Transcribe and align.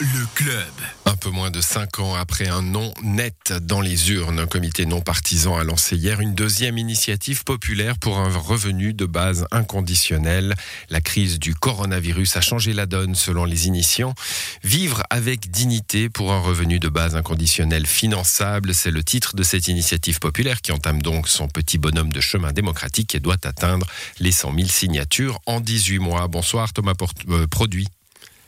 Le 0.00 0.26
club. 0.34 0.72
Un 1.06 1.16
peu 1.16 1.30
moins 1.30 1.50
de 1.50 1.60
cinq 1.60 1.98
ans 1.98 2.14
après 2.14 2.46
un 2.46 2.62
non 2.62 2.94
net 3.02 3.52
dans 3.62 3.80
les 3.80 4.12
urnes, 4.12 4.38
un 4.38 4.46
comité 4.46 4.86
non 4.86 5.00
partisan 5.00 5.56
a 5.56 5.64
lancé 5.64 5.96
hier 5.96 6.20
une 6.20 6.34
deuxième 6.34 6.78
initiative 6.78 7.42
populaire 7.42 7.98
pour 7.98 8.18
un 8.18 8.28
revenu 8.36 8.94
de 8.94 9.06
base 9.06 9.46
inconditionnel. 9.50 10.54
La 10.90 11.00
crise 11.00 11.40
du 11.40 11.54
coronavirus 11.56 12.36
a 12.36 12.40
changé 12.40 12.72
la 12.72 12.86
donne 12.86 13.16
selon 13.16 13.44
les 13.44 13.66
initiants. 13.66 14.14
Vivre 14.62 15.02
avec 15.10 15.50
dignité 15.50 16.08
pour 16.08 16.32
un 16.32 16.40
revenu 16.40 16.78
de 16.78 16.88
base 16.88 17.16
inconditionnel 17.16 17.84
finançable, 17.84 18.74
c'est 18.74 18.92
le 18.92 19.02
titre 19.02 19.34
de 19.34 19.42
cette 19.42 19.66
initiative 19.66 20.20
populaire 20.20 20.60
qui 20.60 20.70
entame 20.70 21.02
donc 21.02 21.26
son 21.26 21.48
petit 21.48 21.78
bonhomme 21.78 22.12
de 22.12 22.20
chemin 22.20 22.52
démocratique 22.52 23.16
et 23.16 23.20
doit 23.20 23.38
atteindre 23.42 23.86
les 24.20 24.30
100 24.30 24.54
000 24.54 24.68
signatures 24.68 25.40
en 25.46 25.60
18 25.60 25.98
mois. 25.98 26.28
Bonsoir 26.28 26.72
Thomas 26.72 26.94
euh, 27.28 27.48
Produit. 27.48 27.88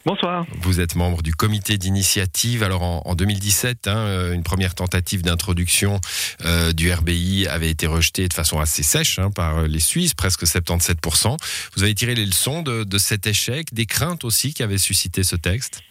Bonsoir. 0.06 0.46
Vous 0.62 0.80
êtes 0.80 0.94
membre 0.94 1.22
du 1.22 1.34
comité 1.34 1.76
d'initiative. 1.76 2.62
Alors 2.62 2.82
en, 2.82 3.14
2017, 3.14 3.86
hein, 3.86 3.96
euh, 3.96 4.32
une 4.32 4.42
première 4.42 4.74
tentative 4.74 5.22
d'introduction 5.22 6.00
euh, 6.44 6.72
du 6.72 6.90
RBI 6.90 7.46
avait 7.46 7.68
été 7.68 7.86
rejetée 7.86 8.26
de 8.26 8.32
façon 8.32 8.58
assez 8.60 8.82
sèche 8.82 9.18
hein, 9.18 9.30
par 9.30 9.62
les 9.64 9.80
Suisses, 9.80 10.14
presque 10.14 10.44
77%. 10.44 11.36
Vous 11.76 11.82
avez 11.82 11.94
tiré 11.94 12.14
les 12.14 12.24
leçons 12.24 12.62
de, 12.62 12.84
de 12.84 12.98
cet 12.98 13.26
échec, 13.26 13.74
des 13.74 13.84
craintes 13.84 14.24
aussi 14.24 14.54
qui 14.54 14.62
avaient 14.62 14.78
suscité 14.78 15.22
ce 15.22 15.36
texte? 15.36 15.82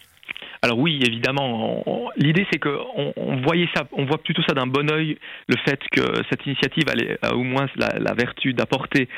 Alors 0.62 0.78
oui, 0.78 1.00
évidemment. 1.06 1.82
L'idée, 2.16 2.46
c'est 2.52 2.58
qu'on 2.58 3.14
on 3.16 3.36
voyait 3.40 3.68
ça, 3.74 3.84
on 3.92 4.04
voit 4.04 4.18
plutôt 4.18 4.42
ça 4.46 4.54
d'un 4.54 4.66
bon 4.66 4.90
oeil, 4.90 5.16
le 5.48 5.56
fait 5.64 5.80
que 5.90 6.02
cette 6.28 6.44
initiative 6.44 6.84
a 7.22 7.34
au 7.34 7.42
moins 7.42 7.66
la, 7.76 8.12
vertu 8.12 8.52
d'apporter 8.52 9.08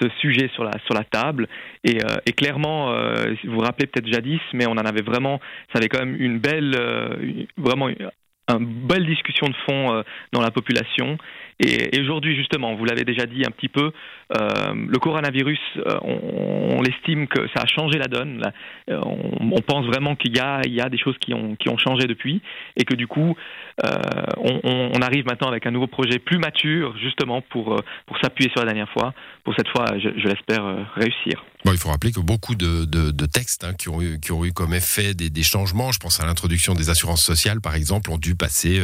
ce 0.00 0.08
sujet 0.20 0.48
sur 0.54 0.62
la 0.62 0.70
sur 0.86 0.94
la 0.94 1.02
table. 1.02 1.48
Et, 1.82 1.98
euh, 2.04 2.32
clairement, 2.36 2.92
euh, 2.92 3.34
vous 3.44 3.54
vous 3.54 3.60
rappelez 3.60 3.88
peut-être 3.88 4.12
jadis, 4.12 4.40
mais 4.52 4.66
on 4.66 4.72
en 4.72 4.76
avait 4.76 5.02
vraiment, 5.02 5.40
ça 5.72 5.78
avait 5.78 5.88
quand 5.88 5.98
même 5.98 6.16
une 6.20 6.38
belle, 6.38 6.74
euh, 6.78 7.16
vraiment 7.56 7.88
une 7.88 8.86
belle 8.86 9.06
discussion 9.06 9.48
de 9.48 9.54
fond 9.66 10.04
dans 10.32 10.40
la 10.40 10.50
population. 10.52 11.18
Et, 11.60 12.00
aujourd'hui, 12.00 12.36
justement, 12.36 12.74
vous 12.74 12.84
l'avez 12.84 13.04
déjà 13.04 13.26
dit 13.26 13.42
un 13.46 13.50
petit 13.50 13.68
peu, 13.68 13.92
euh, 14.36 14.74
le 14.74 14.98
coronavirus, 14.98 15.60
euh, 15.76 15.98
on, 16.02 16.78
on, 16.78 16.82
estime 16.84 17.28
que 17.28 17.46
ça 17.54 17.62
a 17.62 17.66
changé 17.66 17.98
la 17.98 18.08
donne. 18.08 18.42
Euh, 18.90 18.98
on, 19.04 19.60
pense 19.60 19.86
vraiment 19.86 20.16
qu'il 20.16 20.36
y 20.36 20.40
a, 20.40 20.60
il 20.64 20.74
y 20.74 20.80
a 20.80 20.88
des 20.88 20.98
choses 20.98 21.16
qui 21.18 21.34
ont, 21.34 21.54
qui 21.54 21.68
ont 21.68 21.78
changé 21.78 22.06
depuis 22.06 22.40
et 22.76 22.84
que 22.84 22.94
du 22.94 23.06
coup, 23.06 23.36
on, 23.84 25.00
arrive 25.02 25.26
maintenant 25.26 25.48
avec 25.48 25.66
un 25.66 25.70
nouveau 25.70 25.86
projet 25.86 26.18
plus 26.18 26.38
mature, 26.38 26.96
justement, 26.98 27.42
pour, 27.42 27.80
pour 28.06 28.18
s'appuyer 28.18 28.50
sur 28.50 28.60
la 28.60 28.66
dernière 28.66 28.90
fois. 28.90 29.14
Pour 29.44 29.54
cette 29.54 29.68
fois, 29.68 29.84
je 29.98 30.28
l'espère, 30.28 30.64
réussir. 30.94 31.44
Bon, 31.64 31.72
il 31.72 31.78
faut 31.78 31.90
rappeler 31.90 32.12
que 32.12 32.20
beaucoup 32.20 32.54
de, 32.54 32.84
de, 32.84 33.10
de 33.10 33.26
textes 33.26 33.64
hein, 33.64 33.74
qui, 33.74 33.88
ont 33.88 34.02
eu, 34.02 34.18
qui 34.20 34.32
ont 34.32 34.44
eu 34.44 34.52
comme 34.52 34.74
effet 34.74 35.14
des, 35.14 35.30
des 35.30 35.42
changements, 35.42 35.92
je 35.92 35.98
pense 35.98 36.20
à 36.20 36.26
l'introduction 36.26 36.74
des 36.74 36.90
assurances 36.90 37.22
sociales, 37.22 37.60
par 37.60 37.74
exemple, 37.74 38.10
ont 38.10 38.18
dû 38.18 38.34
passer 38.34 38.82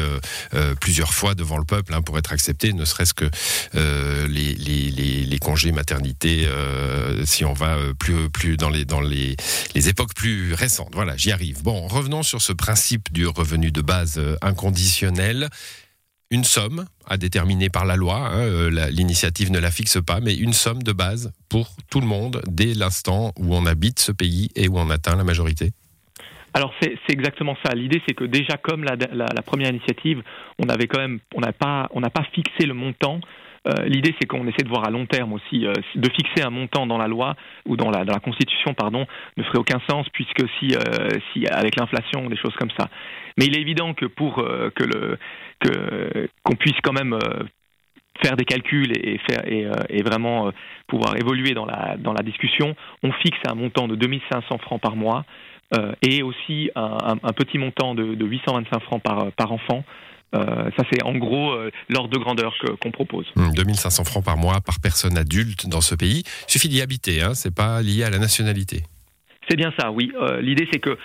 plusieurs 0.80 1.12
fois 1.12 1.34
devant 1.34 1.58
le 1.58 1.64
peuple 1.64 1.94
hein, 1.94 2.02
pour 2.02 2.18
être 2.18 2.32
acceptés 2.32 2.72
ne 2.72 2.84
serait-ce 2.84 3.14
que 3.14 3.28
euh, 3.74 4.26
les, 4.28 4.54
les, 4.54 5.38
congés 5.38 5.72
maternité, 5.72 6.46
euh, 6.46 7.24
si 7.24 7.44
on 7.44 7.52
va 7.52 7.76
euh, 7.76 7.94
plus, 7.94 8.28
plus 8.28 8.56
dans, 8.56 8.70
les, 8.70 8.84
dans 8.84 9.00
les, 9.00 9.36
les 9.74 9.88
époques 9.88 10.14
plus 10.14 10.52
récentes. 10.52 10.90
Voilà, 10.94 11.16
j'y 11.16 11.30
arrive. 11.30 11.62
Bon, 11.62 11.86
revenons 11.86 12.22
sur 12.22 12.42
ce 12.42 12.52
principe 12.52 13.12
du 13.12 13.26
revenu 13.26 13.70
de 13.70 13.80
base 13.80 14.20
inconditionnel 14.42 15.48
une 16.30 16.44
somme 16.44 16.84
à 17.06 17.16
déterminer 17.16 17.70
par 17.70 17.86
la 17.86 17.96
loi, 17.96 18.16
hein, 18.16 18.68
l'initiative 18.90 19.50
ne 19.50 19.58
la 19.58 19.70
fixe 19.70 19.98
pas, 20.04 20.20
mais 20.20 20.34
une 20.34 20.52
somme 20.52 20.82
de 20.82 20.92
base 20.92 21.32
pour 21.48 21.70
tout 21.90 22.00
le 22.00 22.06
monde 22.06 22.42
dès 22.46 22.74
l'instant 22.74 23.32
où 23.38 23.54
on 23.54 23.64
habite 23.66 23.98
ce 23.98 24.12
pays 24.12 24.50
et 24.54 24.68
où 24.68 24.78
on 24.78 24.90
atteint 24.90 25.16
la 25.16 25.24
majorité 25.24 25.72
alors 26.54 26.72
c'est 26.80 26.96
exactement 27.10 27.56
ça. 27.64 27.74
L'idée 27.74 28.02
c'est 28.08 28.14
que 28.14 28.24
déjà 28.24 28.56
comme 28.56 28.82
la, 28.82 28.96
première 29.44 29.70
initiative, 29.70 30.22
on 30.58 30.68
avait 30.68 30.86
quand 30.86 30.98
même, 30.98 31.20
on 31.34 31.40
n'a 31.40 31.52
pas 31.52 32.24
fixé 32.32 32.66
le 32.66 32.74
montant. 32.74 33.20
Euh, 33.66 33.84
l'idée 33.86 34.14
c'est 34.20 34.26
qu'on 34.26 34.46
essaie 34.46 34.62
de 34.62 34.68
voir 34.68 34.86
à 34.86 34.90
long 34.90 35.06
terme 35.06 35.32
aussi, 35.32 35.66
euh, 35.66 35.72
de 35.94 36.08
fixer 36.10 36.42
un 36.42 36.50
montant 36.50 36.86
dans 36.86 36.98
la 36.98 37.08
loi 37.08 37.34
ou 37.66 37.76
dans 37.76 37.90
la, 37.90 38.04
Constitution, 38.20 38.74
pardon, 38.74 39.06
ne 39.36 39.42
ferait 39.42 39.58
aucun 39.58 39.80
sens 39.88 40.06
puisque 40.10 40.42
si, 40.58 40.74
euh, 40.74 41.08
si 41.32 41.46
avec 41.46 41.76
l'inflation 41.76 42.28
des 42.28 42.36
choses 42.36 42.54
comme 42.56 42.70
ça. 42.78 42.88
Mais 43.36 43.46
il 43.46 43.56
est 43.56 43.60
évident 43.60 43.94
que 43.94 44.06
pour 44.06 44.36
que 44.36 44.84
le 44.84 45.18
que 45.60 46.28
qu'on 46.42 46.56
puisse 46.56 46.76
quand 46.82 46.92
même 46.92 47.18
faire 48.22 48.36
des 48.36 48.44
calculs 48.44 48.92
et, 48.96 49.18
faire 49.30 49.42
et, 49.46 50.02
vraiment 50.02 50.50
pouvoir 50.88 51.16
évoluer 51.16 51.52
dans 51.52 51.64
la 51.64 51.96
dans 51.96 52.12
la 52.12 52.22
discussion, 52.22 52.74
on 53.02 53.12
fixe 53.12 53.38
un 53.48 53.54
montant 53.54 53.86
de 53.86 53.94
2500 53.94 54.58
francs 54.58 54.80
par 54.80 54.96
mois 54.96 55.24
et 56.02 56.22
aussi 56.22 56.70
un, 56.74 57.32
petit 57.32 57.58
montant 57.58 57.94
de, 57.94 58.24
825 58.24 58.80
francs 58.82 59.02
par, 59.02 59.30
par 59.32 59.52
enfant. 59.52 59.84
Euh, 60.34 60.70
ça, 60.76 60.84
c'est 60.92 61.02
en 61.04 61.16
gros 61.16 61.52
euh, 61.52 61.70
l'ordre 61.88 62.10
de 62.10 62.18
grandeur 62.18 62.54
qu'on 62.80 62.90
propose. 62.90 63.26
2500 63.36 64.02
hmm, 64.02 64.04
francs 64.04 64.24
par 64.24 64.36
mois 64.36 64.60
par 64.60 64.80
personne 64.80 65.16
adulte 65.16 65.68
dans 65.68 65.80
ce 65.80 65.94
pays. 65.94 66.22
Il 66.48 66.52
suffit 66.52 66.68
d'y 66.68 66.82
habiter, 66.82 67.22
hein, 67.22 67.34
c'est 67.34 67.54
pas 67.54 67.80
lié 67.82 68.04
à 68.04 68.10
la 68.10 68.18
nationalité. 68.18 68.82
C'est 69.48 69.56
bien 69.56 69.72
ça, 69.78 69.90
oui. 69.90 70.12
L'idée, 70.42 70.68
c'est 70.70 70.78
que 70.78 70.98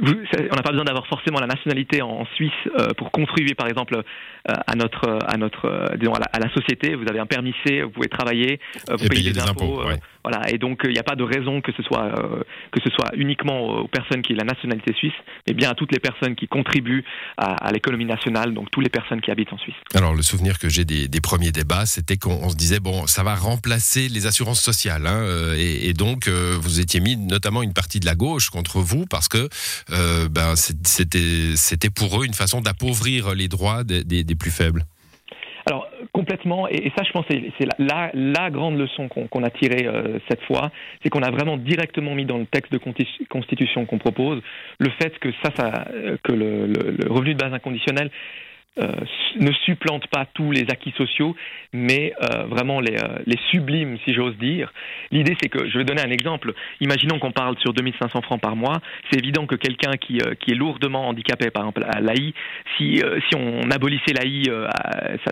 on 0.00 0.56
n'a 0.56 0.62
pas 0.62 0.70
besoin 0.70 0.84
d'avoir 0.84 1.06
forcément 1.06 1.40
la 1.40 1.46
nationalité 1.46 2.02
en, 2.02 2.26
Suisse 2.34 2.52
pour 2.96 3.10
contribuer, 3.10 3.54
par 3.54 3.68
exemple, 3.68 4.02
à 4.44 4.74
notre, 4.76 5.18
à 5.26 5.36
notre, 5.36 5.96
disons, 5.96 6.12
à 6.14 6.38
la, 6.38 6.52
société. 6.52 6.94
Vous 6.94 7.06
avez 7.08 7.18
un 7.18 7.26
permis 7.26 7.54
C, 7.64 7.82
vous 7.82 7.90
pouvez 7.90 8.08
travailler, 8.08 8.60
vous 8.88 9.08
payez 9.08 9.32
des, 9.32 9.40
impôts. 9.40 9.82
Voilà, 10.24 10.50
et 10.52 10.58
donc 10.58 10.80
il 10.84 10.90
n'y 10.90 10.98
a 10.98 11.02
pas 11.02 11.14
de 11.14 11.22
raison 11.22 11.60
que 11.60 11.72
ce 11.72 11.82
soit 11.82 12.04
euh, 12.04 12.42
que 12.72 12.80
ce 12.82 12.90
soit 12.90 13.10
uniquement 13.16 13.80
aux 13.80 13.88
personnes 13.88 14.20
qui 14.20 14.34
ont 14.34 14.36
la 14.36 14.44
nationalité 14.44 14.92
suisse, 14.92 15.14
mais 15.46 15.54
bien 15.54 15.70
à 15.70 15.74
toutes 15.74 15.92
les 15.92 16.00
personnes 16.00 16.34
qui 16.34 16.48
contribuent 16.48 17.04
à, 17.38 17.70
l'économie 17.72 18.04
nationale, 18.04 18.52
donc 18.52 18.70
toutes 18.70 18.84
les 18.84 18.90
personnes 18.90 19.20
qui 19.20 19.30
habitent 19.30 19.52
en 19.52 19.58
Suisse. 19.58 19.74
Alors 19.94 20.14
le 20.14 20.22
souvenir 20.22 20.58
que 20.58 20.68
j'ai 20.68 20.84
des, 20.84 21.20
premiers 21.22 21.50
débats, 21.50 21.86
c'était 21.86 22.16
qu'on 22.16 22.48
se 22.50 22.56
disait 22.56 22.80
bon, 22.80 23.06
ça 23.06 23.22
va 23.22 23.34
remplacer 23.34 24.08
les 24.08 24.26
assurances 24.26 24.60
sociales, 24.60 25.06
hein, 25.06 25.20
euh, 25.22 25.56
et, 25.58 25.92
donc 25.94 26.28
euh, 26.28 26.56
vous 26.60 26.80
étiez 26.80 27.00
mis 27.00 27.16
notamment 27.16 27.62
une 27.62 27.72
partie 27.72 28.00
de 28.00 28.06
la 28.06 28.14
gauche 28.14 28.50
contre 28.50 28.80
vous 28.80 29.06
parce 29.06 29.28
que 29.28 29.48
ben 29.88 30.54
c'était 30.56 31.90
pour 31.90 32.20
eux 32.20 32.26
une 32.26 32.34
façon 32.34 32.60
d'appauvrir 32.60 33.34
les 33.34 33.48
droits 33.48 33.84
des 33.84 34.34
plus 34.34 34.50
faibles. 34.50 34.84
Alors 35.68 35.86
complètement, 36.12 36.66
et, 36.66 36.90
ça 36.96 37.04
je 37.04 37.12
pense 37.12 37.26
c'est 37.28 37.68
la, 37.78 38.50
grande 38.50 38.78
leçon 38.78 39.08
qu'on 39.08 39.44
a 39.44 39.50
tirée 39.50 39.86
euh, 39.86 40.18
cette 40.26 40.42
fois, 40.44 40.70
c'est 41.02 41.10
qu'on 41.10 41.22
a 41.22 41.30
vraiment 41.30 41.58
directement 41.58 42.14
mis 42.14 42.24
dans 42.24 42.38
le 42.38 42.46
texte 42.46 42.72
de 42.72 42.78
constitution 43.28 43.84
qu'on 43.84 43.98
propose 43.98 44.40
le 44.78 44.90
fait 44.98 45.18
que 45.18 45.28
ça, 45.44 45.84
euh, 45.92 46.16
que 46.22 46.32
le, 46.32 46.72
revenu 47.10 47.34
de 47.34 47.38
base 47.38 47.52
inconditionnel 47.52 48.06
euh, 48.06 48.10
ne 48.78 49.52
supplante 49.64 50.06
pas 50.08 50.26
tous 50.34 50.50
les 50.50 50.66
acquis 50.70 50.92
sociaux, 50.96 51.34
mais 51.72 52.12
euh, 52.22 52.44
vraiment 52.44 52.80
les, 52.80 52.96
euh, 52.96 53.18
les 53.26 53.38
sublimes, 53.50 53.98
si 54.04 54.14
j'ose 54.14 54.36
dire. 54.38 54.72
L'idée, 55.10 55.36
c'est 55.40 55.48
que, 55.48 55.68
je 55.68 55.78
vais 55.78 55.84
donner 55.84 56.02
un 56.02 56.10
exemple. 56.10 56.52
Imaginons 56.80 57.18
qu'on 57.18 57.32
parle 57.32 57.58
sur 57.58 57.72
2500 57.72 58.22
francs 58.22 58.40
par 58.40 58.56
mois. 58.56 58.80
C'est 59.10 59.18
évident 59.18 59.46
que 59.46 59.54
quelqu'un 59.54 59.92
qui, 59.92 60.20
qui 60.40 60.50
est 60.52 60.54
lourdement 60.54 61.08
handicapé, 61.08 61.50
par 61.50 61.62
exemple 61.62 61.84
à 61.88 62.00
l'AI, 62.00 62.32
si, 62.76 63.02
si 63.28 63.36
on 63.36 63.70
abolissait 63.70 64.12
l'AI, 64.12 64.44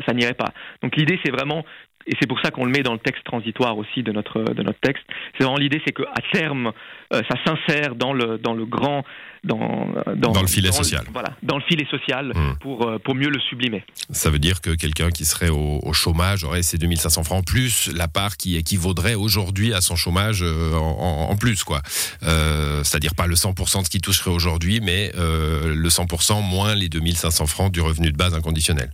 ça 0.06 0.12
n'irait 0.12 0.34
pas. 0.34 0.52
Donc 0.82 0.96
l'idée, 0.96 1.18
c'est 1.24 1.32
vraiment 1.32 1.64
et 2.06 2.12
c'est 2.20 2.28
pour 2.28 2.40
ça 2.40 2.50
qu'on 2.50 2.64
le 2.64 2.70
met 2.70 2.82
dans 2.82 2.92
le 2.92 2.98
texte 2.98 3.24
transitoire 3.24 3.76
aussi 3.78 4.02
de 4.02 4.12
notre 4.12 4.42
de 4.42 4.62
notre 4.62 4.80
texte. 4.80 5.04
C'est 5.36 5.44
vraiment 5.44 5.58
l'idée, 5.58 5.80
c'est 5.86 5.92
qu'à 5.92 6.04
terme, 6.32 6.72
ça 7.10 7.34
s'insère 7.44 7.94
dans 7.94 8.12
le 8.12 8.38
dans 8.38 8.54
le 8.54 8.66
grand 8.66 9.04
dans, 9.46 9.88
dans, 10.16 10.40
le 10.40 10.46
filet 10.46 10.72
social. 10.72 11.04
voilà, 11.12 11.30
dans 11.42 11.56
le 11.56 11.62
filet 11.62 11.86
social 11.90 12.32
hmm. 12.34 12.58
pour, 12.60 12.86
euh, 12.86 12.98
pour 12.98 13.14
mieux 13.14 13.28
le 13.28 13.40
sublimer. 13.40 13.84
Ça 14.10 14.30
veut 14.30 14.38
dire 14.38 14.60
que 14.60 14.70
quelqu'un 14.70 15.10
qui 15.10 15.24
serait 15.24 15.48
au, 15.48 15.92
chômage 15.92 16.44
aurait 16.44 16.62
ses 16.62 16.78
2500 16.78 17.24
francs 17.24 17.46
plus 17.46 17.90
la 17.94 18.08
part 18.08 18.36
qui 18.36 18.56
équivaudrait 18.56 19.14
aujourd'hui 19.14 19.72
à 19.72 19.80
son 19.80 19.96
chômage 19.96 20.42
euh, 20.42 20.74
en, 20.74 21.34
plus, 21.36 21.64
quoi. 21.64 21.80
Euh, 22.22 22.82
c'est-à-dire 22.84 23.14
pas 23.14 23.26
le 23.26 23.34
100% 23.34 23.80
de 23.80 23.84
ce 23.84 23.90
qu'il 23.90 24.00
toucherait 24.00 24.30
aujourd'hui, 24.30 24.80
mais 24.80 25.12
le 25.16 25.88
100% 25.88 26.42
moins 26.42 26.74
les 26.74 26.88
2500 26.88 27.46
francs 27.46 27.72
du 27.72 27.80
revenu 27.80 28.10
de 28.10 28.16
base 28.16 28.34
inconditionnel. 28.34 28.90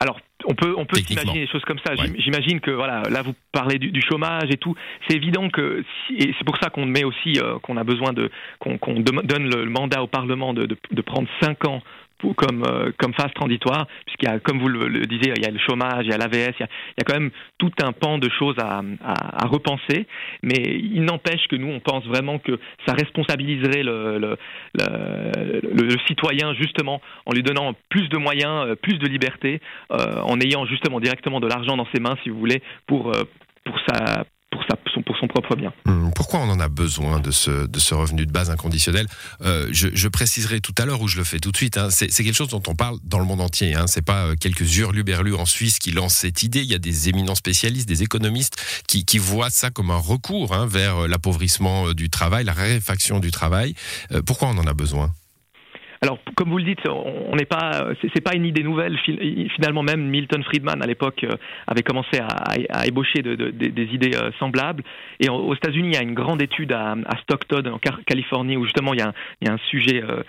Alors, 0.00 0.20
on 0.46 0.54
peut, 0.54 0.74
on 0.76 0.84
peut 0.84 0.96
s'imaginer 0.98 1.40
des 1.40 1.46
choses 1.46 1.64
comme 1.64 1.78
ça. 1.84 1.94
J'imagine 2.18 2.60
que 2.60 2.70
voilà, 2.70 3.02
là 3.10 3.22
vous 3.22 3.34
parlez 3.52 3.78
du, 3.78 4.02
chômage 4.02 4.50
et 4.50 4.56
tout. 4.56 4.74
C'est 5.08 5.16
évident 5.16 5.48
que 5.48 5.84
et 6.10 6.34
c'est 6.38 6.44
pour 6.44 6.58
ça 6.58 6.70
qu'on 6.70 6.86
met 6.86 7.04
aussi 7.04 7.38
qu'on 7.62 7.76
a 7.76 7.84
besoin 7.84 8.12
de 8.12 8.30
qu'on 8.58 9.00
donne 9.00 9.48
le 9.48 9.64
mandat 9.70 10.02
au 10.02 10.06
Parlement 10.06 10.52
de, 10.52 10.66
de, 10.66 10.76
de 10.90 11.02
prendre 11.02 11.28
cinq 11.40 11.66
ans 11.66 11.82
comme, 12.36 12.64
euh, 12.64 12.90
comme 12.98 13.12
phase 13.14 13.32
transitoire, 13.34 13.86
puisqu'il 14.06 14.28
y 14.28 14.32
a, 14.32 14.38
comme 14.38 14.58
vous 14.58 14.68
le, 14.68 15.06
disiez, 15.06 15.32
il 15.36 15.42
y 15.42 15.46
a 15.46 15.50
le 15.50 15.58
chômage, 15.58 16.04
il 16.04 16.10
y 16.10 16.12
a 16.12 16.18
l'AVS, 16.18 16.54
il, 16.58 16.62
y 16.62 16.64
a, 16.64 17.04
quand 17.04 17.14
même 17.14 17.30
tout 17.58 17.72
un 17.82 17.92
pan 17.92 18.18
de 18.18 18.28
choses 18.30 18.56
à, 18.58 18.82
repenser, 19.46 20.06
mais 20.42 20.56
il 20.56 21.04
n'empêche 21.04 21.46
que 21.48 21.56
nous, 21.56 21.68
on 21.68 21.80
pense 21.80 22.04
vraiment 22.06 22.38
que 22.38 22.58
ça 22.86 22.94
responsabiliserait 22.94 23.82
le, 23.82 24.36
citoyen 26.06 26.54
justement 26.54 27.00
en 27.26 27.32
lui 27.32 27.42
donnant 27.42 27.74
plus 27.88 28.08
de 28.08 28.18
moyens, 28.18 28.66
euh, 28.66 28.74
plus 28.74 28.98
de 28.98 29.06
liberté, 29.06 29.60
euh, 29.90 30.20
en 30.22 30.40
ayant 30.40 30.66
justement 30.66 31.00
directement 31.00 31.40
de 31.40 31.46
l'argent 31.46 31.76
dans 31.76 31.86
ses 31.94 32.00
mains, 32.00 32.16
si 32.22 32.30
vous 32.30 32.38
voulez, 32.38 32.62
pour, 32.86 33.12
pour, 33.64 33.78
sa, 33.88 34.24
pour, 35.04 35.16
son 35.18 35.26
propre 35.28 35.56
bien. 35.56 35.72
Hum, 35.86 36.10
pourquoi 36.14 36.40
on 36.40 36.50
en 36.50 36.60
a 36.60 36.68
besoin 36.68 37.20
de 37.20 37.30
ce, 37.30 37.94
revenu 37.94 38.26
de 38.26 38.32
base 38.32 38.50
inconditionnel 38.50 39.06
euh, 39.42 39.68
je, 39.70 40.08
préciserai 40.08 40.60
tout 40.60 40.74
à 40.78 40.84
l'heure 40.84 41.00
où 41.00 41.08
je 41.08 41.16
le 41.16 41.24
fais 41.24 41.38
tout 41.38 41.50
de 41.50 41.56
suite. 41.56 41.76
Hein, 41.78 41.88
c'est 41.90 42.08
quelque 42.08 42.34
chose 42.34 42.48
dont 42.48 42.62
on 42.66 42.74
parle 42.74 42.98
dans 43.04 43.18
le 43.18 43.24
monde 43.24 43.40
entier. 43.40 43.74
Hein, 43.74 43.86
c'est 43.86 44.04
pas 44.04 44.26
euh, 44.26 44.34
quelques 44.38 44.76
hurluberlus 44.76 45.34
en 45.34 45.46
Suisse 45.46 45.78
qui 45.78 45.90
lancent 45.90 46.16
cette 46.16 46.42
idée. 46.42 46.60
Il 46.60 46.70
y 46.70 46.74
a 46.74 46.78
des 46.78 47.08
éminents 47.08 47.34
spécialistes, 47.34 47.88
des 47.88 48.02
économistes 48.02 48.56
qui, 48.86 49.04
voient 49.18 49.50
ça 49.50 49.70
comme 49.70 49.90
un 49.90 49.96
recours 49.96 50.54
hein, 50.54 50.66
vers 50.66 51.06
l'appauvrissement 51.06 51.92
du 51.92 52.10
travail, 52.10 52.44
la 52.44 52.52
raréfaction 52.52 53.20
du 53.20 53.30
travail. 53.30 53.74
pourquoi 54.26 54.48
on 54.48 54.58
en 54.58 54.66
a 54.66 54.74
besoin? 54.74 55.12
Alors, 56.00 56.18
comme 56.36 56.50
vous 56.50 56.58
le 56.58 56.64
dites, 56.64 56.86
on 56.88 57.34
n'est 57.36 57.44
pas, 57.44 57.88
c'est 58.14 58.20
pas 58.20 58.34
une 58.34 58.44
idée 58.44 58.62
nouvelle. 58.62 58.98
Finalement, 59.54 59.82
même 59.82 60.02
Milton 60.02 60.42
Friedman 60.44 60.82
à 60.82 60.86
l'époque 60.86 61.24
euh, 61.24 61.36
avait 61.66 61.82
commencé 61.82 62.18
à, 62.20 62.86
ébaucher 62.86 63.22
des 63.22 63.88
idées 63.92 64.16
euh, 64.16 64.30
semblables. 64.38 64.82
Et 65.20 65.28
aux 65.28 65.54
États-Unis, 65.54 65.88
il 65.88 65.94
y 65.94 65.98
a 65.98 66.02
une 66.02 66.14
grande 66.14 66.42
étude 66.42 66.72
à, 66.72 66.96
Stockton, 67.22 67.64
en 67.72 67.78
Californie, 67.78 68.56
où 68.56 68.64
justement 68.64 68.92
il 68.94 69.00
y 69.00 69.02
a 69.02 69.52
un, 69.52 69.58
sujet 69.70 70.02
euh, 70.02 70.22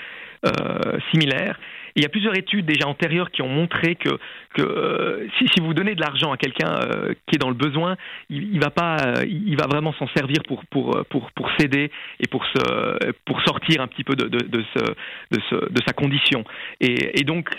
similaire 1.11 1.59
il 1.95 2.03
y 2.03 2.05
a 2.05 2.09
plusieurs 2.09 2.37
études 2.37 2.65
déjà 2.65 2.87
antérieures 2.87 3.31
qui 3.31 3.41
ont 3.41 3.47
montré 3.47 3.95
que, 3.95 4.09
que 4.53 4.61
euh, 4.61 5.27
si, 5.37 5.47
si, 5.53 5.61
vous 5.61 5.73
donnez 5.73 5.95
de 5.95 6.01
l'argent 6.01 6.31
à 6.31 6.37
quelqu'un 6.37 6.75
euh, 6.75 7.13
qui 7.25 7.35
est 7.35 7.39
dans 7.39 7.49
le 7.49 7.55
besoin, 7.55 7.95
il, 8.29 8.53
il 8.53 8.59
va 8.59 8.69
pas, 8.69 8.97
euh, 8.97 9.25
il 9.25 9.55
va 9.55 9.65
vraiment 9.67 9.93
s'en 9.93 10.07
servir 10.09 10.43
pour 10.45 10.65
pour 10.65 11.05
pour 11.09 11.31
pour 11.31 11.49
s'aider 11.57 11.89
et 12.19 12.27
pour 12.27 12.45
se 12.45 13.13
pour 13.23 13.41
sortir 13.41 13.81
un 13.81 13.87
petit 13.87 14.03
peu 14.03 14.15
de 14.15 14.27
de, 14.27 14.39
de, 14.39 14.63
ce, 14.75 14.83
de, 15.31 15.41
ce, 15.49 15.55
de 15.71 15.81
sa 15.87 15.93
condition. 15.93 16.43
Et, 16.81 17.21
et 17.21 17.23
donc 17.23 17.49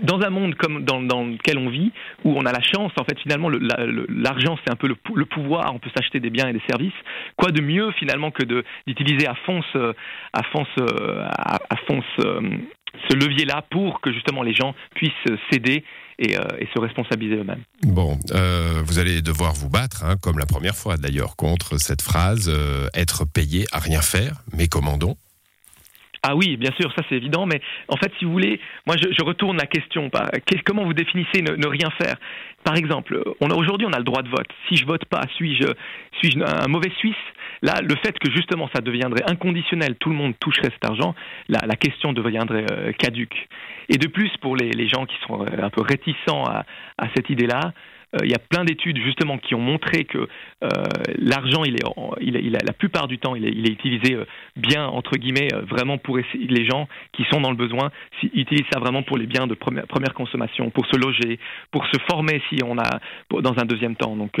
dans 0.00 0.20
un 0.22 0.30
monde 0.30 0.54
comme 0.54 0.84
dans, 0.84 1.02
dans, 1.02 1.24
lequel 1.24 1.58
on 1.58 1.68
vit, 1.68 1.92
où 2.24 2.32
on 2.32 2.44
a 2.46 2.52
la 2.52 2.62
chance, 2.62 2.92
en 2.98 3.04
fait, 3.04 3.18
finalement, 3.20 3.50
l'argent, 3.50 4.58
c'est 4.64 4.72
un 4.72 4.76
peu 4.76 4.88
le, 4.88 5.24
pouvoir, 5.26 5.74
on 5.74 5.78
peut 5.78 5.90
s'acheter 5.96 6.20
des 6.20 6.30
biens 6.30 6.48
et 6.48 6.52
des 6.52 6.62
services. 6.68 6.92
Quoi 7.36 7.50
de 7.50 7.60
mieux, 7.60 7.90
finalement, 7.92 8.30
que 8.30 8.44
d'utiliser 8.86 9.26
à 9.26 9.34
fond, 9.46 9.60
à 10.32 10.42
fond, 10.44 10.64
à, 10.78 11.60
à 11.68 11.76
fond 11.86 12.02
ce 13.08 13.16
levier-là 13.16 13.64
pour 13.70 14.00
que 14.00 14.12
justement 14.12 14.42
les 14.42 14.54
gens 14.54 14.74
puissent 14.94 15.12
céder 15.50 15.84
et, 16.18 16.36
euh, 16.36 16.42
se 16.74 16.80
responsabiliser 16.80 17.36
eux-mêmes. 17.36 17.62
Bon, 17.82 18.18
euh, 18.32 18.82
vous 18.84 18.98
allez 18.98 19.22
devoir 19.22 19.54
vous 19.54 19.68
battre, 19.68 20.04
hein, 20.04 20.16
comme 20.20 20.38
la 20.38 20.46
première 20.46 20.76
fois 20.76 20.96
d'ailleurs, 20.96 21.36
contre 21.36 21.78
cette 21.78 22.02
phrase 22.02 22.48
euh, 22.48 22.86
être 22.94 23.24
payé 23.24 23.66
à 23.72 23.78
rien 23.78 24.00
faire, 24.00 24.42
mais 24.56 24.68
commandons 24.68 25.16
ah 26.22 26.36
oui, 26.36 26.56
bien 26.56 26.70
sûr, 26.80 26.92
ça 26.96 27.02
c'est 27.08 27.16
évident, 27.16 27.46
mais 27.46 27.60
en 27.88 27.96
fait, 27.96 28.12
si 28.18 28.24
vous 28.24 28.32
voulez, 28.32 28.60
moi 28.86 28.96
je, 28.96 29.08
je 29.10 29.24
retourne 29.24 29.56
la 29.56 29.66
question. 29.66 30.08
Comment 30.64 30.84
vous 30.84 30.94
définissez 30.94 31.42
ne, 31.42 31.66
rien 31.66 31.90
faire? 32.00 32.16
Par 32.62 32.76
exemple, 32.76 33.20
aujourd'hui 33.40 33.86
on 33.88 33.92
a 33.92 33.98
le 33.98 34.04
droit 34.04 34.22
de 34.22 34.28
vote. 34.28 34.46
Si 34.68 34.76
je 34.76 34.86
vote 34.86 35.04
pas, 35.06 35.22
suis-je 35.34 35.66
suis 36.18 36.38
un 36.42 36.68
mauvais 36.68 36.92
Suisse? 36.98 37.16
Là, 37.62 37.80
le 37.82 37.96
fait 37.96 38.16
que 38.18 38.30
justement 38.30 38.68
ça 38.74 38.80
deviendrait 38.80 39.24
inconditionnel, 39.28 39.96
tout 39.96 40.10
le 40.10 40.16
monde 40.16 40.34
toucherait 40.38 40.70
cet 40.70 40.84
argent, 40.88 41.14
la, 41.48 41.58
la 41.66 41.76
question 41.76 42.12
deviendrait 42.12 42.66
euh, 42.70 42.92
caduque. 42.92 43.48
Et 43.88 43.98
de 43.98 44.06
plus, 44.06 44.30
pour 44.40 44.56
les, 44.56 44.70
les 44.70 44.88
gens 44.88 45.06
qui 45.06 45.16
sont 45.26 45.42
euh, 45.42 45.64
un 45.64 45.70
peu 45.70 45.82
réticents 45.82 46.44
à, 46.44 46.64
à 46.98 47.08
cette 47.14 47.30
idée-là, 47.30 47.72
il 48.22 48.30
y 48.30 48.34
a 48.34 48.38
plein 48.38 48.64
d'études 48.64 48.98
justement 48.98 49.38
qui 49.38 49.54
ont 49.54 49.60
montré 49.60 50.04
que 50.04 50.18
euh, 50.18 50.68
l'argent, 51.16 51.64
il 51.64 51.76
est, 51.76 51.84
il, 52.20 52.36
il, 52.36 52.52
la 52.52 52.72
plupart 52.72 53.08
du 53.08 53.18
temps, 53.18 53.34
il 53.34 53.46
est, 53.46 53.52
il 53.52 53.66
est 53.66 53.72
utilisé 53.72 54.14
euh, 54.14 54.24
bien 54.56 54.86
entre 54.86 55.16
guillemets, 55.16 55.48
vraiment 55.68 55.98
pour 55.98 56.18
les 56.18 56.66
gens 56.66 56.88
qui 57.12 57.24
sont 57.32 57.40
dans 57.40 57.50
le 57.50 57.56
besoin, 57.56 57.90
utilisent 58.22 58.66
ça 58.72 58.80
vraiment 58.80 59.02
pour 59.02 59.16
les 59.16 59.26
biens 59.26 59.46
de 59.46 59.54
première, 59.54 59.86
première 59.86 60.14
consommation, 60.14 60.70
pour 60.70 60.86
se 60.86 60.96
loger, 60.96 61.38
pour 61.70 61.86
se 61.86 61.98
former 62.10 62.42
si 62.50 62.62
on 62.64 62.78
a 62.78 63.00
dans 63.30 63.58
un 63.58 63.64
deuxième 63.64 63.96
temps. 63.96 64.14
Donc, 64.16 64.36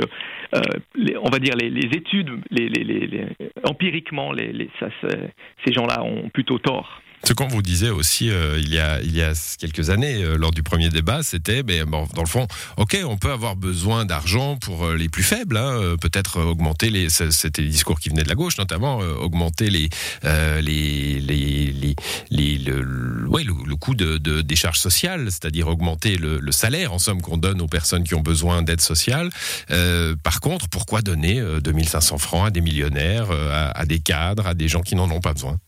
on 0.54 1.30
va 1.30 1.38
dire 1.38 1.54
les, 1.56 1.70
les 1.70 1.96
études, 1.96 2.30
les, 2.50 2.68
les, 2.68 3.26
empiriquement, 3.64 4.32
les, 4.32 4.68
ça, 4.80 4.88
ces 5.64 5.72
gens-là 5.72 6.02
ont 6.02 6.28
plutôt 6.28 6.58
tort. 6.58 7.02
Ce 7.24 7.34
qu'on 7.34 7.46
vous 7.46 7.62
disait 7.62 7.90
aussi 7.90 8.30
euh, 8.30 8.58
il, 8.58 8.74
y 8.74 8.80
a, 8.80 9.32
quelques 9.58 9.90
années, 9.90 10.24
euh, 10.24 10.36
lors 10.36 10.50
du 10.50 10.64
premier 10.64 10.88
débat, 10.88 11.22
c'était, 11.22 11.62
mais 11.62 11.84
bon, 11.84 12.08
dans 12.14 12.22
le 12.22 12.28
fond, 12.28 12.48
ok, 12.78 12.98
on 13.04 13.16
peut 13.16 13.30
avoir 13.30 13.54
besoin 13.54 14.04
d'argent 14.04 14.56
pour 14.56 14.86
euh, 14.86 14.96
les 14.96 15.08
plus 15.08 15.22
faibles, 15.22 15.56
hein, 15.56 15.94
peut-être 16.00 16.40
augmenter 16.40 16.90
les, 16.90 17.10
c'était 17.10 17.62
les 17.62 17.68
discours 17.68 18.00
qui 18.00 18.08
venaient 18.08 18.24
de 18.24 18.28
la 18.28 18.34
gauche 18.34 18.58
notamment, 18.58 18.98
augmenter 18.98 19.70
les, 19.70 19.88
les, 20.24 21.20
les, 21.20 21.94
les, 22.30 22.58
le, 22.58 22.82
le, 22.82 23.76
coût 23.76 23.94
de, 23.94 24.18
de, 24.18 24.40
des 24.40 24.56
charges 24.56 24.80
sociales, 24.80 25.26
c'est-à-dire 25.26 25.68
augmenter 25.68 26.16
le, 26.16 26.38
le, 26.40 26.52
salaire, 26.52 26.92
en 26.92 26.98
somme, 26.98 27.22
qu'on 27.22 27.36
donne 27.36 27.60
aux 27.60 27.68
personnes 27.68 28.04
qui 28.04 28.14
ont 28.14 28.20
besoin 28.20 28.62
d'aide 28.62 28.80
sociale. 28.80 29.30
par 30.22 30.40
contre, 30.40 30.68
pourquoi 30.68 31.02
donner 31.02 31.40
2500 31.62 32.18
francs 32.18 32.48
à 32.48 32.50
des 32.50 32.60
millionnaires, 32.60 33.30
à, 33.30 33.70
à 33.78 33.86
des 33.86 34.00
cadres, 34.00 34.46
à 34.46 34.54
des 34.54 34.68
gens 34.68 34.82
qui 34.82 34.96
n'en 34.96 35.10
ont 35.10 35.20
pas 35.20 35.32
besoin? 35.32 35.58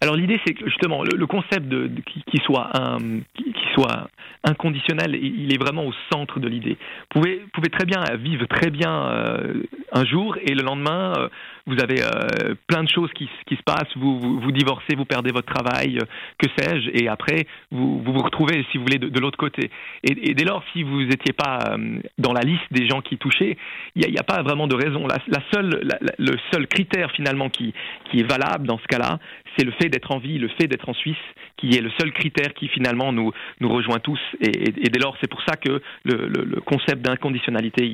Alors 0.00 0.14
l'idée, 0.14 0.40
c'est 0.46 0.54
que 0.54 0.64
justement 0.66 1.02
le, 1.02 1.26
concept 1.26 1.66
de, 1.66 1.90
qui, 2.06 2.38
soit 2.44 2.70
un, 2.78 2.98
qui, 3.34 3.52
soit 3.74 4.08
inconditionnel, 4.44 5.16
il 5.16 5.52
est 5.52 5.58
vraiment 5.58 5.84
au 5.84 5.92
centre 6.12 6.38
de 6.38 6.48
l'idée. 6.48 6.76
Vous 7.14 7.20
pouvez, 7.20 7.42
pouvez 7.52 7.68
très 7.68 7.84
bien 7.84 8.04
vivre 8.16 8.46
très 8.46 8.70
bien 8.70 8.92
euh, 8.92 9.62
un 9.92 10.04
jour 10.04 10.36
et 10.40 10.54
le 10.54 10.62
lendemain, 10.62 11.14
euh, 11.18 11.28
vous 11.66 11.80
avez 11.82 12.02
euh, 12.02 12.54
plein 12.68 12.84
de 12.84 12.88
choses 12.88 13.10
qui, 13.14 13.28
qui 13.46 13.56
se 13.56 13.62
passent, 13.62 13.94
vous, 13.96 14.40
vous, 14.40 14.52
divorcez, 14.52 14.94
vous 14.96 15.04
perdez 15.04 15.32
votre 15.32 15.52
travail, 15.52 15.98
que 16.38 16.48
sais-je, 16.56 16.90
et 16.94 17.08
après 17.08 17.46
vous, 17.72 18.00
vous, 18.00 18.18
retrouvez, 18.18 18.64
si 18.70 18.78
vous 18.78 18.84
voulez, 18.84 18.98
de, 18.98 19.20
l'autre 19.20 19.38
côté. 19.38 19.70
Et, 20.04 20.34
dès 20.34 20.44
lors, 20.44 20.62
si 20.72 20.84
vous 20.84 21.02
n'étiez 21.02 21.32
pas 21.32 21.76
dans 22.18 22.32
la 22.32 22.42
liste 22.42 22.72
des 22.72 22.88
gens 22.88 23.00
qui 23.00 23.18
touchaient, 23.18 23.56
il 23.96 24.08
n'y 24.08 24.18
a, 24.18 24.22
pas 24.22 24.42
vraiment 24.42 24.68
de 24.68 24.76
raison. 24.76 25.06
La, 25.06 25.18
seule, 25.52 25.80
le 26.18 26.36
seul 26.52 26.66
critère 26.68 27.10
finalement 27.10 27.48
qui, 27.48 27.74
qui 28.10 28.20
est 28.20 28.30
valable 28.30 28.66
dans 28.66 28.78
ce 28.78 28.86
cas-là, 28.86 29.18
c'est 29.56 29.64
le 29.64 29.72
fait 29.72 29.87
d'être 29.88 30.10
en 30.10 30.18
vie, 30.18 30.38
le 30.38 30.48
fait 30.48 30.66
d'être 30.66 30.88
en 30.88 30.94
Suisse, 30.94 31.16
qui 31.56 31.76
est 31.76 31.80
le 31.80 31.90
seul 31.98 32.12
critère 32.12 32.54
qui 32.54 32.68
finalement 32.68 33.12
nous, 33.12 33.32
nous 33.60 33.68
rejoint 33.68 33.98
tous. 33.98 34.20
Et, 34.40 34.70
dès 34.70 34.98
lors, 34.98 35.16
c'est 35.20 35.30
pour 35.30 35.42
ça 35.42 35.56
que 35.56 35.80
le, 36.04 36.60
concept 36.60 37.02
d'inconditionnalité, 37.02 37.84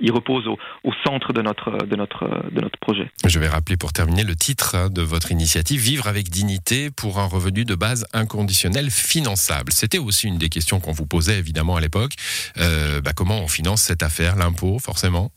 il, 0.00 0.12
repose 0.12 0.46
au, 0.46 0.58
au, 0.84 0.92
centre 1.04 1.32
de 1.32 1.42
notre, 1.42 1.86
de, 1.86 1.96
notre, 1.96 2.28
de 2.50 2.60
notre 2.60 2.78
projet. 2.78 3.10
Je 3.26 3.38
vais 3.38 3.48
rappeler 3.48 3.76
pour 3.76 3.92
terminer 3.92 4.24
le 4.24 4.34
titre 4.34 4.74
hein, 4.76 4.90
de 4.90 5.02
votre 5.02 5.32
initiative, 5.32 5.80
Vivre 5.80 6.06
avec 6.06 6.28
dignité 6.28 6.90
pour 6.90 7.18
un 7.18 7.26
revenu 7.26 7.64
de 7.64 7.74
base 7.74 8.06
inconditionnel 8.12 8.90
finançable. 8.90 9.72
C'était 9.72 9.98
aussi 9.98 10.28
une 10.28 10.38
des 10.38 10.48
questions 10.48 10.80
qu'on 10.80 10.92
vous 10.92 11.06
posait 11.06 11.38
évidemment 11.38 11.76
à 11.76 11.80
l'époque. 11.80 12.12
Euh, 12.58 13.00
bah, 13.00 13.12
comment 13.14 13.40
on 13.40 13.48
finance 13.48 13.82
cette 13.82 14.02
affaire, 14.02 14.36
l'impôt 14.36 14.78
forcément? 14.78 15.32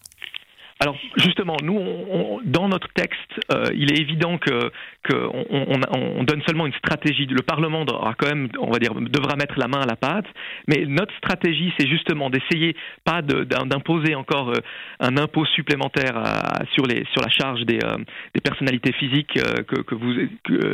Alors 0.81 0.98
justement, 1.16 1.56
nous, 1.63 1.77
on, 1.77 2.42
dans 2.44 2.68
notre 2.68 2.89
texte, 2.94 3.18
euh, 3.54 3.68
il 3.74 3.94
est 3.94 4.01
évident 4.01 4.38
que 4.38 4.72
qu'on 5.07 5.45
on, 5.50 5.80
on, 5.94 6.24
donne 6.24 6.42
seulement 6.45 6.66
une 6.66 6.74
stratégie. 6.74 7.25
Le 7.27 7.44
Parlement 7.44 7.85
devra 7.85 8.14
quand 8.18 8.28
même, 8.28 8.50
on 8.59 8.71
va 8.71 8.80
dire, 8.80 8.94
devra 8.94 9.38
mettre 9.38 9.57
la 9.57 9.68
main 9.68 9.80
à 9.81 9.85
la 9.85 9.95
pâte. 9.95 10.26
Mais 10.68 10.85
notre 10.85 11.16
stratégie, 11.18 11.71
c'est 11.78 11.88
justement 11.88 12.30
d'essayer 12.30 12.76
pas 13.06 13.21
d'imposer 13.21 14.16
encore 14.16 14.50
euh, 14.50 14.59
un 15.00 15.16
impôt 15.18 15.45
supplémentaire 15.45 16.21
sur 16.73 16.85
les 16.85 17.06
sur 17.14 17.21
la 17.21 17.30
charge 17.30 17.61
des, 17.66 17.80
euh, 17.81 17.97
des 18.33 18.42
personnalités 18.42 18.92
physiques 18.94 19.33
que, 19.33 19.95
vous 19.95 20.14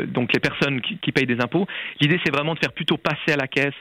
donc 0.07 0.33
les 0.33 0.39
personnes 0.39 0.81
qui, 0.81 1.11
payent 1.11 1.27
des 1.27 1.41
impôts. 1.41 1.67
L'idée, 1.99 2.19
c'est 2.25 2.33
vraiment 2.33 2.55
de 2.55 2.59
faire 2.59 2.71
plutôt 2.71 2.97
passer 2.97 3.33
à 3.33 3.35
la 3.35 3.47
caisse 3.47 3.73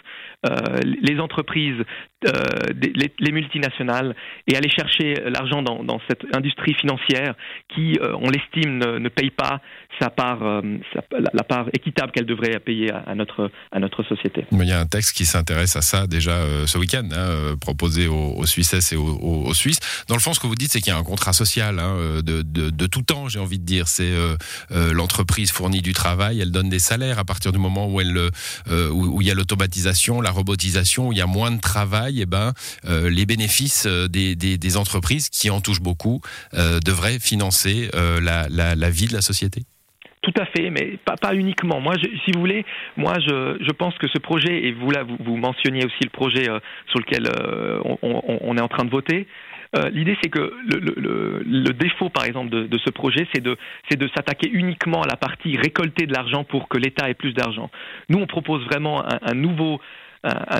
les 0.82 1.20
entreprises, 1.20 1.82
les, 2.24 3.12
les, 3.18 3.32
multinationales 3.32 4.16
et 4.46 4.56
aller 4.56 4.70
chercher 4.70 5.14
l'argent 5.26 5.62
dans 5.62 6.00
cette 6.10 6.19
industrie 6.34 6.74
financière 6.74 7.34
qui, 7.74 7.98
euh, 8.00 8.16
on 8.20 8.30
l'estime, 8.30 8.78
ne, 8.78 9.08
paye 9.08 9.30
pas 9.30 9.60
sa 10.00 10.10
part, 10.10 10.42
euh, 10.42 10.62
la, 11.10 11.44
part 11.44 11.66
équitable 11.72 12.12
qu'elle 12.12 12.26
devrait 12.26 12.58
payer 12.60 12.90
à, 12.90 13.14
notre, 13.14 13.50
à 13.72 13.78
notre 13.80 14.02
société. 14.02 14.46
Il 14.52 14.64
y 14.64 14.72
a 14.72 14.80
un 14.80 14.86
texte 14.86 15.16
qui 15.16 15.26
s'intéresse 15.26 15.76
à 15.76 15.82
ça 15.82 16.06
déjà 16.06 16.32
euh, 16.32 16.66
ce 16.66 16.78
week-end, 16.78 17.08
hein, 17.12 17.56
proposé 17.60 18.06
aux, 18.06 18.34
aux, 18.36 18.46
Suisses 18.46 18.92
et 18.92 18.96
aux, 18.96 19.54
Suisses. 19.54 19.80
Dans 20.08 20.14
le 20.14 20.20
fond, 20.20 20.32
ce 20.32 20.40
que 20.40 20.46
vous 20.46 20.54
dites, 20.54 20.72
c'est 20.72 20.80
qu'il 20.80 20.92
y 20.92 20.96
a 20.96 20.98
un 20.98 21.04
contrat 21.04 21.32
social 21.32 21.78
hein, 21.78 22.20
de, 22.24 22.42
de, 22.42 22.86
tout 22.86 23.02
temps, 23.02 23.28
j'ai 23.28 23.38
envie 23.38 23.58
de 23.58 23.64
dire. 23.64 23.88
C'est 23.88 24.10
l'entreprise 24.92 25.50
fournit 25.50 25.82
du 25.82 25.92
travail, 25.92 26.40
elle 26.40 26.50
donne 26.50 26.68
des 26.68 26.78
salaires 26.78 27.18
à 27.18 27.24
partir 27.24 27.52
du 27.52 27.58
moment 27.58 27.88
où, 27.88 28.00
elle, 28.00 28.30
où, 28.90 29.20
il 29.20 29.26
y 29.26 29.30
a 29.30 29.34
l'automatisation, 29.34 30.20
la 30.20 30.30
robotisation, 30.30 31.08
où 31.08 31.12
il 31.12 31.18
y 31.18 31.22
a 31.22 31.26
moins 31.26 31.50
de 31.50 31.60
travail, 31.60 32.18
et 32.18 32.22
eh 32.22 32.26
ben, 32.26 32.52
les 32.84 33.26
bénéfices 33.26 33.86
des, 33.86 34.34
des 34.34 34.76
entreprises 34.76 35.28
qui 35.28 35.50
en 35.50 35.60
touchent 35.60 35.82
beaucoup 35.82 35.99
euh, 36.54 36.80
devrait 36.84 37.18
financer 37.18 37.90
euh, 37.94 38.20
la, 38.20 38.90
vie 38.90 39.06
de 39.06 39.14
la 39.14 39.22
société 39.22 39.62
tout 40.22 40.34
à 40.38 40.44
fait, 40.44 40.68
mais 40.68 40.98
pas, 41.22 41.34
uniquement. 41.34 41.80
Moi, 41.80 41.94
si 42.26 42.32
vous 42.34 42.40
voulez, 42.40 42.66
moi, 42.98 43.14
je, 43.20 43.72
pense 43.72 43.96
que 43.96 44.06
ce 44.06 44.18
projet, 44.18 44.66
et 44.66 44.72
vous 44.72 44.90
là, 44.90 45.02
vous, 45.02 45.36
mentionniez 45.36 45.82
aussi 45.86 46.04
le 46.04 46.10
projet 46.10 46.46
euh, 46.46 46.60
sur 46.88 46.98
lequel 46.98 47.26
on, 48.02 48.56
est 48.58 48.60
en 48.60 48.68
train 48.68 48.84
de 48.84 48.90
voter. 48.90 49.26
L'idée, 49.92 50.18
c'est 50.22 50.28
que 50.28 50.52
le, 50.66 51.72
défaut, 51.72 52.10
par 52.10 52.26
exemple, 52.26 52.50
de, 52.50 52.78
ce 52.84 52.90
projet, 52.90 53.26
c'est 53.32 53.42
de, 53.42 53.56
de 53.90 54.10
s'attaquer 54.14 54.50
uniquement 54.52 55.00
à 55.00 55.06
la 55.06 55.16
partie 55.16 55.56
récolter 55.56 56.06
de 56.06 56.12
l'argent 56.12 56.44
pour 56.44 56.68
que 56.68 56.76
l'État 56.76 57.08
ait 57.08 57.14
plus 57.14 57.32
d'argent. 57.32 57.70
Nous, 58.10 58.18
on 58.18 58.26
propose 58.26 58.62
vraiment 58.66 59.02
un 59.08 59.34
nouveau 59.34 59.80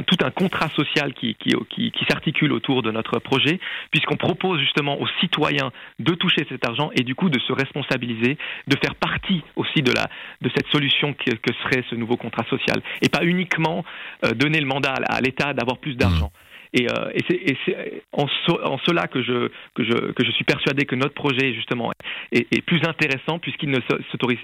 tout 0.07 0.17
un 0.25 0.31
contrat 0.31 0.69
social 0.71 1.13
qui, 1.13 1.35
qui, 1.35 1.55
qui, 1.69 1.91
qui 1.91 2.05
s'articule 2.07 2.53
autour 2.53 2.83
de 2.83 2.91
notre 2.91 3.19
projet, 3.19 3.61
puisqu'on 3.91 4.17
propose 4.17 4.59
justement 4.61 5.01
aux 5.01 5.09
citoyens 5.21 5.71
de 5.99 6.15
toucher 6.15 6.47
cet 6.49 6.67
argent 6.67 6.91
et 6.95 7.03
du 7.03 7.15
coup 7.15 7.29
de 7.29 7.39
se 7.39 7.53
responsabiliser, 7.53 8.39
de 8.67 8.77
faire 8.83 8.95
partie 8.95 9.43
aussi 9.57 9.83
de, 9.83 9.93
la, 9.93 10.09
de 10.41 10.51
cette 10.55 10.69
solution 10.69 11.13
que, 11.13 11.31
que 11.33 11.53
serait 11.63 11.85
ce 11.91 11.95
nouveau 11.95 12.17
contrat 12.17 12.45
social, 12.49 12.83
et 13.03 13.09
pas 13.09 13.25
uniquement 13.25 13.85
euh, 14.25 14.33
donner 14.33 14.61
le 14.61 14.67
mandat 14.67 14.95
à 15.09 15.21
l'État 15.21 15.53
d'avoir 15.53 15.79
plus 15.79 15.95
d'argent. 15.95 16.33
Mmh. 16.35 16.50
Et, 16.73 16.87
euh, 16.89 17.11
et 17.15 17.57
c'est 17.65 18.03
en, 18.13 18.27
cela 18.87 19.07
que 19.09 19.23
je, 19.23 20.31
suis 20.33 20.45
persuadé 20.45 20.85
que 20.85 20.95
notre 20.95 21.15
projet, 21.15 21.53
justement, 21.55 21.91
est, 22.33 22.63
plus 22.63 22.81
intéressant 22.87 23.39
puisqu'il 23.39 23.71
ne 23.71 23.81
s'autorise, 24.11 24.39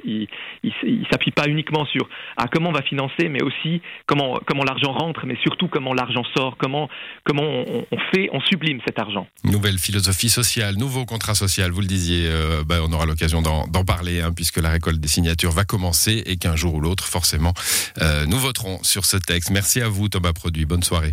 s'appuie 1.11 1.31
pas 1.31 1.47
uniquement 1.47 1.85
sur 1.87 2.09
ah, 2.37 2.47
comment 2.53 2.71
on 2.71 2.73
va 2.73 2.83
financer, 2.83 3.29
mais 3.29 3.43
aussi 3.43 3.81
comment, 4.07 4.39
l'argent 4.65 4.93
rentre, 4.93 5.27
mais 5.27 5.37
surtout 5.43 5.69
comment 5.69 5.95
l'argent 5.95 6.25
sort, 6.37 6.57
comment, 6.59 6.89
on, 7.29 7.99
fait, 8.15 8.29
on 8.33 8.41
sublime 8.41 8.81
cet 8.87 8.99
argent. 8.99 9.27
Nouvelle 9.45 9.79
philosophie 9.79 10.29
sociale, 10.29 10.77
nouveau 10.77 11.05
contrat 11.05 11.35
social, 11.35 11.71
vous 11.71 11.81
le 11.81 11.87
disiez, 11.87 12.27
euh, 12.27 12.65
bah, 12.65 12.77
on 12.83 12.93
aura 12.93 13.07
l'occasion 13.07 13.43
d'en 13.43 13.85
parler 13.85 14.21
hein, 14.21 14.33
puisque 14.35 14.59
la 14.59 14.71
récolte 14.71 14.99
des 14.99 15.09
signatures 15.09 15.53
va 15.53 15.65
commencer 15.65 16.23
et 16.27 16.37
qu'un 16.37 16.57
jour 16.57 16.75
ou 16.75 16.81
l'autre, 16.81 17.05
forcément, 17.05 17.55
euh, 18.01 18.27
nous 18.27 18.39
voterons 18.39 18.83
sur 18.83 19.05
ce 19.05 19.17
texte. 19.17 19.51
Merci 19.51 19.81
à 19.81 19.89
vous, 19.89 20.09
Thomas 20.09 20.33
Produit. 20.33 20.65
Bonne 20.65 20.83
soirée. 20.83 21.13